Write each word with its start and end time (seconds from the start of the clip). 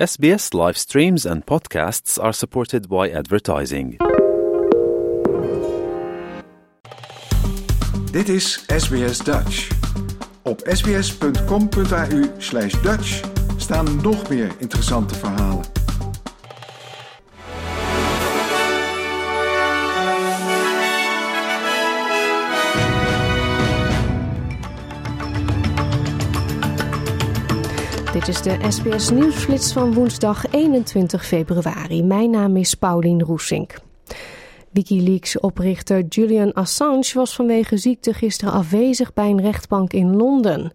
SBS 0.00 0.54
live 0.54 0.78
streams 0.78 1.26
and 1.26 1.44
podcasts 1.44 2.18
are 2.18 2.32
supported 2.32 2.88
by 2.88 3.10
advertising. 3.10 3.96
Dit 8.10 8.28
is 8.28 8.64
SBS 8.66 9.18
Dutch. 9.18 9.68
Op 10.42 10.60
sbs.com.au/dutch 10.64 13.20
staan 13.56 14.00
nog 14.02 14.28
meer 14.28 14.54
interessante 14.58 15.14
verhalen. 15.14 15.79
Dit 28.20 28.28
is 28.28 28.42
de 28.42 28.58
SBS 28.68 29.10
Nieuwsflits 29.10 29.72
van 29.72 29.94
woensdag 29.94 30.52
21 30.52 31.26
februari. 31.26 32.02
Mijn 32.02 32.30
naam 32.30 32.56
is 32.56 32.74
Paulien 32.74 33.22
Roesink. 33.22 33.74
Wikileaks-oprichter 34.70 36.02
Julian 36.02 36.52
Assange 36.52 37.10
was 37.14 37.34
vanwege 37.34 37.76
ziekte 37.76 38.14
gisteren 38.14 38.54
afwezig 38.54 39.12
bij 39.12 39.30
een 39.30 39.40
rechtbank 39.40 39.92
in 39.92 40.16
Londen. 40.16 40.72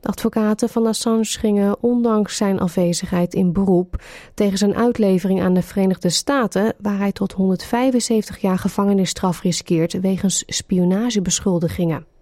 De 0.00 0.08
advocaten 0.08 0.68
van 0.68 0.86
Assange 0.86 1.24
gingen 1.24 1.82
ondanks 1.82 2.36
zijn 2.36 2.60
afwezigheid 2.60 3.34
in 3.34 3.52
beroep 3.52 4.02
tegen 4.34 4.58
zijn 4.58 4.76
uitlevering 4.76 5.42
aan 5.42 5.54
de 5.54 5.62
Verenigde 5.62 6.10
Staten, 6.10 6.74
waar 6.78 6.98
hij 6.98 7.12
tot 7.12 7.32
175 7.32 8.38
jaar 8.38 8.58
gevangenisstraf 8.58 9.42
riskeert 9.42 10.00
wegens 10.00 10.42
spionagebeschuldigingen. 10.46 12.15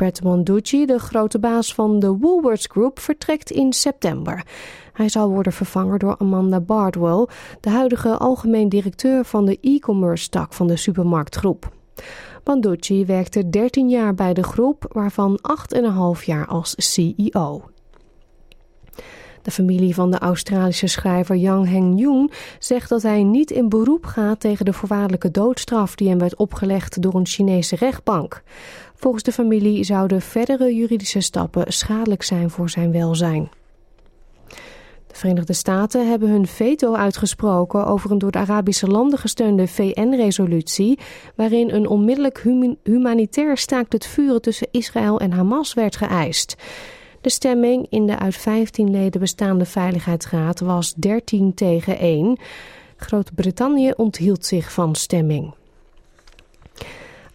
Brett 0.00 0.22
Monducci, 0.22 0.86
de 0.86 0.98
grote 0.98 1.38
baas 1.38 1.74
van 1.74 1.98
de 1.98 2.16
Woolworths 2.16 2.66
Group, 2.70 2.98
vertrekt 2.98 3.50
in 3.50 3.72
september. 3.72 4.46
Hij 4.92 5.08
zal 5.08 5.30
worden 5.30 5.52
vervangen 5.52 5.98
door 5.98 6.16
Amanda 6.18 6.60
Bardwell, 6.60 7.26
de 7.60 7.70
huidige 7.70 8.16
algemeen 8.16 8.68
directeur 8.68 9.24
van 9.24 9.44
de 9.44 9.58
e-commerce 9.60 10.28
tak 10.28 10.52
van 10.52 10.66
de 10.66 10.76
supermarktgroep. 10.76 11.72
Monducci 12.44 13.04
werkte 13.04 13.48
13 13.48 13.88
jaar 13.88 14.14
bij 14.14 14.34
de 14.34 14.42
groep, 14.42 14.86
waarvan 14.92 15.38
8,5 16.18 16.24
jaar 16.24 16.46
als 16.46 16.74
CEO. 16.76 17.62
De 19.42 19.50
familie 19.50 19.94
van 19.94 20.10
de 20.10 20.18
Australische 20.18 20.86
schrijver 20.86 21.36
Yang 21.36 21.68
Heng-Jung 21.68 22.32
zegt 22.58 22.88
dat 22.88 23.02
hij 23.02 23.22
niet 23.22 23.50
in 23.50 23.68
beroep 23.68 24.04
gaat 24.04 24.40
tegen 24.40 24.64
de 24.64 24.72
voorwaardelijke 24.72 25.30
doodstraf 25.30 25.94
die 25.94 26.08
hem 26.08 26.18
werd 26.18 26.36
opgelegd 26.36 27.02
door 27.02 27.14
een 27.14 27.26
Chinese 27.26 27.76
rechtbank. 27.76 28.42
Volgens 29.00 29.22
de 29.22 29.32
familie 29.32 29.84
zouden 29.84 30.20
verdere 30.20 30.74
juridische 30.74 31.20
stappen 31.20 31.72
schadelijk 31.72 32.22
zijn 32.22 32.50
voor 32.50 32.70
zijn 32.70 32.92
welzijn. 32.92 33.48
De 35.06 35.16
Verenigde 35.16 35.52
Staten 35.52 36.08
hebben 36.08 36.28
hun 36.28 36.46
veto 36.46 36.94
uitgesproken 36.94 37.86
over 37.86 38.10
een 38.10 38.18
door 38.18 38.30
de 38.30 38.38
Arabische 38.38 38.86
landen 38.86 39.18
gesteunde 39.18 39.66
VN-resolutie, 39.66 40.98
waarin 41.34 41.70
een 41.70 41.88
onmiddellijk 41.88 42.44
humanitair 42.82 43.56
staakt 43.56 43.92
het 43.92 44.06
vuren 44.06 44.42
tussen 44.42 44.68
Israël 44.70 45.20
en 45.20 45.32
Hamas 45.32 45.74
werd 45.74 45.96
geëist. 45.96 46.56
De 47.20 47.30
stemming 47.30 47.86
in 47.88 48.06
de 48.06 48.18
uit 48.18 48.36
15 48.36 48.90
leden 48.90 49.20
bestaande 49.20 49.64
Veiligheidsraad 49.64 50.60
was 50.60 50.94
13 50.94 51.54
tegen 51.54 51.98
1. 51.98 52.38
Groot-Brittannië 52.96 53.92
onthield 53.96 54.46
zich 54.46 54.72
van 54.72 54.94
stemming. 54.94 55.58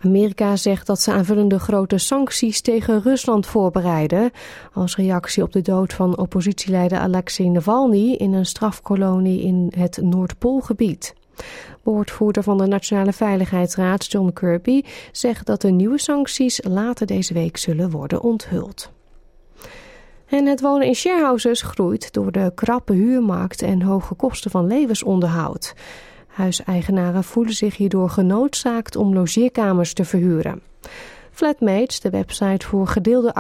Amerika 0.06 0.56
zegt 0.56 0.88
dat 0.88 1.02
ze 1.02 1.12
aanvullende 1.12 1.60
grote 1.60 1.98
sancties 1.98 2.62
tegen 2.62 3.02
Rusland 3.02 3.46
voorbereiden. 3.46 4.32
Als 4.74 4.96
reactie 4.96 5.44
op 5.44 5.54
de 5.54 5.62
dood 5.62 5.94
van 5.94 6.18
oppositieleider 6.18 6.98
Alexei 6.98 7.50
Navalny 7.50 8.12
in 8.12 8.34
een 8.34 8.46
strafkolonie 8.46 9.42
in 9.42 9.72
het 9.78 10.00
Noordpoolgebied. 10.02 11.14
Woordvoerder 11.84 12.44
van 12.44 12.58
de 12.58 12.66
Nationale 12.66 13.14
Veiligheidsraad, 13.14 14.12
John 14.12 14.34
Kirby, 14.34 14.82
zegt 15.12 15.46
dat 15.46 15.62
de 15.62 15.72
nieuwe 15.72 16.00
sancties 16.00 16.64
later 16.64 17.06
deze 17.06 17.34
week 17.34 17.58
zullen 17.58 17.90
worden 17.90 18.22
onthuld. 18.22 18.92
En 20.26 20.46
het 20.46 20.62
wonen 20.62 20.88
in 20.88 20.96
sharehouses 20.96 21.62
groeit 21.62 22.14
door 22.14 22.32
de 22.32 22.52
krappe 22.56 22.94
huurmarkt 22.94 23.62
en 23.62 23.82
hoge 23.82 24.14
kosten 24.14 24.52
van 24.52 24.68
levensonderhoud. 24.68 25.74
Huiseigenaren 26.36 27.24
voelen 27.24 27.54
zich 27.54 27.78
hierdoor 27.78 28.10
genoodzaakt 28.10 28.96
om 28.96 29.14
logeerkamers 29.14 29.94
te 29.94 30.06
verhuren. 30.06 30.62
Flatmates, 31.32 32.00
de 32.00 32.10
website 32.10 32.68
voor 32.68 32.88
gedeelde 32.88 33.34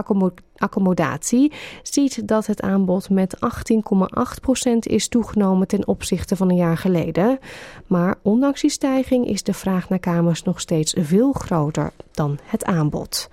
accommodatie, 0.57 1.51
ziet 1.83 2.27
dat 2.27 2.45
het 2.45 2.61
aanbod 2.61 3.09
met 3.09 3.35
18,8% 3.35 4.77
is 4.79 5.07
toegenomen 5.07 5.67
ten 5.67 5.87
opzichte 5.87 6.35
van 6.35 6.49
een 6.49 6.55
jaar 6.55 6.77
geleden. 6.77 7.39
Maar 7.87 8.15
ondanks 8.21 8.61
die 8.61 8.69
stijging 8.69 9.27
is 9.27 9.43
de 9.43 9.53
vraag 9.53 9.89
naar 9.89 9.99
kamers 9.99 10.43
nog 10.43 10.59
steeds 10.59 10.95
veel 10.99 11.31
groter 11.31 11.91
dan 12.11 12.39
het 12.45 12.65
aanbod. 12.65 13.29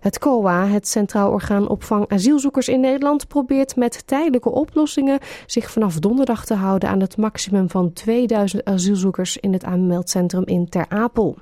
Het 0.00 0.18
COA, 0.18 0.66
het 0.66 0.88
Centraal 0.88 1.30
Orgaan 1.30 1.68
Opvang 1.68 2.08
Asielzoekers 2.08 2.68
in 2.68 2.80
Nederland, 2.80 3.28
probeert 3.28 3.76
met 3.76 4.06
tijdelijke 4.06 4.50
oplossingen 4.50 5.18
zich 5.46 5.70
vanaf 5.70 5.98
donderdag 5.98 6.44
te 6.44 6.54
houden 6.54 6.88
aan 6.88 7.00
het 7.00 7.16
maximum 7.16 7.70
van 7.70 7.92
2000 7.92 8.64
asielzoekers 8.64 9.36
in 9.36 9.52
het 9.52 9.64
aanmeldcentrum 9.64 10.46
in 10.46 10.68
Ter 10.68 10.86
Apel. 10.88 11.36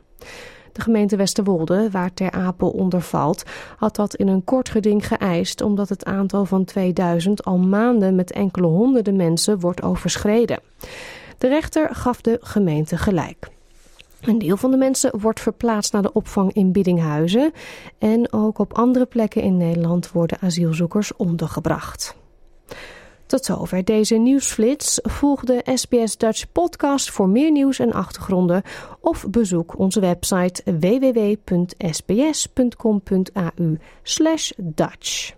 De 0.72 0.80
gemeente 0.80 1.16
Westerwolde, 1.16 1.91
waar 1.91 2.14
Ter 2.14 2.30
Apel 2.30 2.70
onder 2.70 3.00
valt, 3.00 3.42
had 3.76 3.96
dat 3.96 4.14
in 4.14 4.28
een 4.28 4.44
kort 4.44 4.69
geding 4.69 5.06
geëist 5.06 5.60
omdat 5.60 5.88
het 5.88 6.04
aantal 6.04 6.44
van 6.44 6.64
2000 6.64 7.44
al 7.44 7.58
maanden 7.58 8.14
met 8.14 8.32
enkele 8.32 8.66
honderden 8.66 9.16
mensen 9.16 9.60
wordt 9.60 9.82
overschreden. 9.82 10.60
De 11.38 11.48
rechter 11.48 11.94
gaf 11.94 12.20
de 12.20 12.38
gemeente 12.40 12.96
gelijk. 12.96 13.57
Een 14.21 14.39
deel 14.39 14.56
van 14.56 14.71
de 14.71 14.77
mensen 14.77 15.19
wordt 15.21 15.41
verplaatst 15.41 15.93
naar 15.93 16.03
de 16.03 16.12
opvang 16.12 16.53
in 16.53 16.73
Biddinghuizen. 16.73 17.53
En 17.99 18.33
ook 18.33 18.59
op 18.59 18.73
andere 18.73 19.06
plekken 19.06 19.43
in 19.43 19.56
Nederland 19.56 20.12
worden 20.12 20.39
asielzoekers 20.41 21.17
ondergebracht. 21.17 22.17
Tot 23.27 23.45
zover 23.45 23.84
deze 23.84 24.15
nieuwsflits. 24.15 24.99
Volg 25.03 25.45
de 25.45 25.62
SBS 25.75 26.17
Dutch 26.17 26.53
podcast 26.53 27.11
voor 27.11 27.29
meer 27.29 27.51
nieuws 27.51 27.79
en 27.79 27.93
achtergronden. 27.93 28.62
Of 29.01 29.27
bezoek 29.31 29.79
onze 29.79 30.01
website 30.01 30.62
www.sbs.com.au 30.65 31.79
Dutch. 34.56 35.38